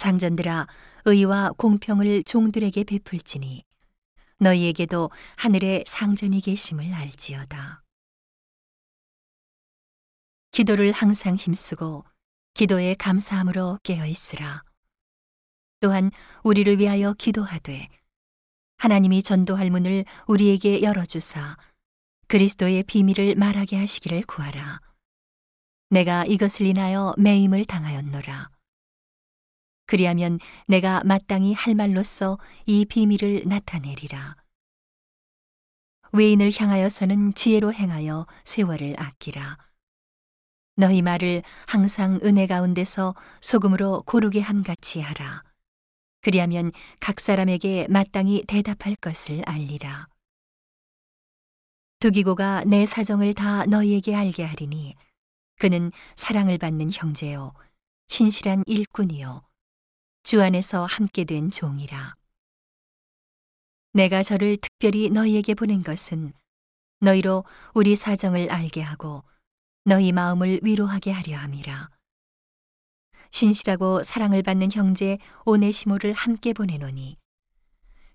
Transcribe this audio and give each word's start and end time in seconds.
상전들아 0.00 0.66
의와 1.04 1.50
공평을 1.58 2.24
종들에게 2.24 2.84
베풀지니 2.84 3.64
너희에게도 4.38 5.10
하늘에 5.36 5.84
상전이 5.86 6.40
계심을 6.40 6.94
알지어다. 6.94 7.82
기도를 10.52 10.92
항상 10.92 11.36
힘쓰고 11.36 12.06
기도에 12.54 12.94
감사함으로 12.94 13.78
깨어 13.82 14.06
있으라. 14.06 14.64
또한 15.80 16.10
우리를 16.44 16.78
위하여 16.78 17.12
기도하되 17.12 17.88
하나님이 18.78 19.22
전도할 19.22 19.68
문을 19.68 20.06
우리에게 20.26 20.80
열어주사 20.80 21.58
그리스도의 22.26 22.84
비밀을 22.84 23.34
말하게 23.34 23.76
하시기를 23.76 24.22
구하라. 24.22 24.80
내가 25.90 26.24
이것을 26.24 26.64
인하여 26.64 27.14
매임을 27.18 27.66
당하였노라. 27.66 28.59
그리하면 29.90 30.38
내가 30.68 31.02
마땅히 31.04 31.52
할 31.52 31.74
말로써 31.74 32.38
이 32.64 32.84
비밀을 32.84 33.42
나타내리라. 33.46 34.36
외인을 36.12 36.52
향하여서는 36.56 37.34
지혜로 37.34 37.72
행하여 37.72 38.24
세월을 38.44 38.94
아끼라. 39.00 39.58
너희 40.76 41.02
말을 41.02 41.42
항상 41.66 42.20
은혜 42.22 42.46
가운데서 42.46 43.16
소금으로 43.40 44.04
고르게 44.06 44.38
함같이 44.38 45.00
하라. 45.00 45.42
그리하면 46.20 46.70
각 47.00 47.18
사람에게 47.18 47.88
마땅히 47.90 48.44
대답할 48.46 48.94
것을 48.94 49.42
알리라. 49.44 50.06
두기고가 51.98 52.62
내 52.62 52.86
사정을 52.86 53.34
다 53.34 53.66
너희에게 53.66 54.14
알게 54.14 54.44
하리니 54.44 54.94
그는 55.58 55.90
사랑을 56.14 56.58
받는 56.58 56.90
형제요 56.92 57.52
신실한 58.06 58.62
일꾼이요 58.68 59.49
주 60.22 60.42
안에서 60.42 60.84
함께 60.84 61.24
된 61.24 61.50
종이라. 61.50 62.14
내가 63.92 64.22
저를 64.22 64.58
특별히 64.58 65.08
너희에게 65.10 65.54
보낸 65.54 65.82
것은 65.82 66.32
너희로 67.00 67.44
우리 67.74 67.96
사정을 67.96 68.50
알게 68.50 68.82
하고 68.82 69.24
너희 69.84 70.12
마음을 70.12 70.60
위로하게 70.62 71.10
하려 71.10 71.38
함이라. 71.38 71.90
신실하고 73.30 74.02
사랑을 74.02 74.42
받는 74.42 74.70
형제 74.72 75.18
오네시모를 75.46 76.12
함께 76.12 76.52
보내노니 76.52 77.16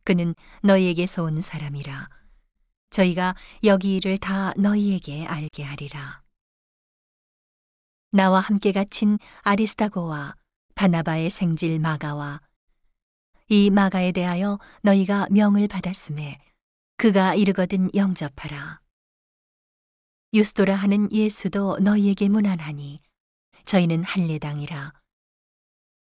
그는 0.03 0.35
너희에게서 0.61 1.23
온 1.23 1.41
사람이라. 1.41 2.09
저희가 2.91 3.35
여기 3.63 3.95
일을 3.95 4.19
다 4.19 4.53
너희에게 4.57 5.25
알게 5.25 5.63
하리라. 5.63 6.21
나와 8.11 8.39
함께 8.39 8.71
갇힌 8.71 9.17
아리스타고와 9.41 10.35
바나바의 10.75 11.29
생질 11.29 11.79
마가와 11.79 12.41
이 13.47 13.69
마가에 13.69 14.11
대하여 14.11 14.59
너희가 14.81 15.27
명을 15.31 15.69
받았음에 15.69 16.37
그가 16.97 17.33
이르거든 17.33 17.89
영접하라. 17.95 18.81
유스도라 20.33 20.75
하는 20.75 21.09
예수도 21.13 21.77
너희에게 21.79 22.27
무난하니 22.27 22.99
저희는 23.63 24.03
할례당이라. 24.03 24.93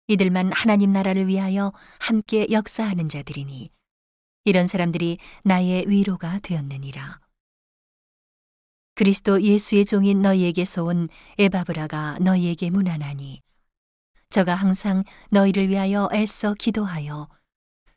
이들만 0.07 0.51
하나님 0.51 0.91
나라를 0.91 1.27
위하여 1.27 1.71
함께 1.99 2.47
역사하는 2.51 3.07
자들이니 3.07 3.71
이런 4.43 4.67
사람들이 4.67 5.19
나의 5.43 5.85
위로가 5.87 6.39
되었느니라. 6.39 7.21
그리스도 8.93 9.41
예수의 9.41 9.85
종인 9.85 10.21
너희에게서 10.21 10.83
온 10.83 11.07
에바브라가 11.37 12.19
너희에게 12.19 12.69
무난하니 12.69 13.44
저가 14.35 14.53
항상 14.53 15.05
너희를 15.29 15.69
위하여 15.69 16.09
애써 16.11 16.55
기도하여 16.55 17.29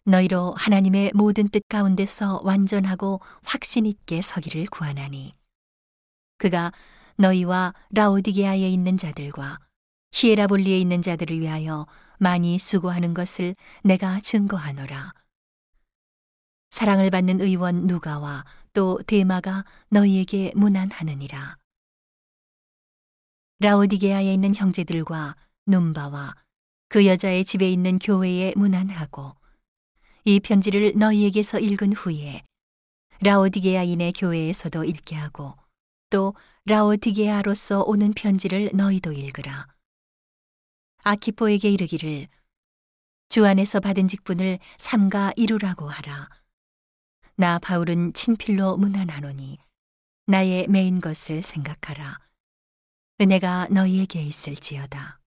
너희로 0.04 0.54
하나님의 0.56 1.10
모든 1.12 1.48
뜻 1.48 1.64
가운데서 1.68 2.42
완전하고 2.44 3.20
확신 3.42 3.86
있게 3.86 4.22
서기를 4.22 4.66
구하나니 4.66 5.34
그가 6.36 6.70
너희와 7.16 7.74
라오디게아에 7.90 8.70
있는 8.70 8.96
자들과 8.96 9.58
히에라볼리에 10.12 10.78
있는 10.78 11.02
자들을 11.02 11.40
위하여 11.40 11.88
많이 12.20 12.56
수고하는 12.60 13.14
것을 13.14 13.56
내가 13.82 14.20
증거하노라. 14.20 15.14
사랑을 16.70 17.10
받는 17.10 17.40
의원 17.40 17.88
누가와 17.88 18.44
또 18.74 19.00
데마가 19.08 19.64
너희에게 19.88 20.52
무난하느니라. 20.54 21.56
라오디게아에 23.58 24.32
있는 24.34 24.54
형제들과 24.54 25.34
num바와 25.68 26.34
그 26.88 27.06
여자의 27.06 27.44
집에 27.44 27.70
있는 27.70 27.98
교회에 27.98 28.54
무난하고 28.56 29.36
이 30.24 30.40
편지를 30.40 30.94
너희에게서 30.96 31.58
읽은 31.60 31.92
후에 31.92 32.42
라오디게아인의 33.20 34.12
교회에서도 34.12 34.84
읽게 34.84 35.16
하고 35.16 35.54
또 36.10 36.34
라오디게아로서 36.64 37.82
오는 37.82 38.12
편지를 38.14 38.70
너희도 38.72 39.12
읽으라. 39.12 39.66
아키포에게 41.02 41.70
이르기를 41.70 42.28
주 43.28 43.46
안에서 43.46 43.80
받은 43.80 44.08
직분을 44.08 44.58
삼가 44.78 45.32
이루라고 45.36 45.88
하라. 45.88 46.28
나 47.36 47.58
바울은 47.58 48.14
친필로 48.14 48.76
무난하노니 48.78 49.58
나의 50.26 50.66
메인 50.68 51.00
것을 51.00 51.42
생각하라. 51.42 52.18
은혜가 53.20 53.68
너희에게 53.70 54.22
있을지어다. 54.22 55.17